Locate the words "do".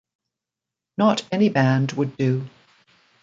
2.17-2.49